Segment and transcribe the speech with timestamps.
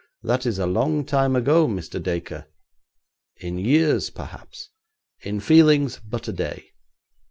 [0.23, 2.01] That is a long time ago, Mr.
[2.01, 2.47] Dacre.'
[3.35, 4.71] 'In years perhaps;
[5.21, 6.71] in feelings but a day.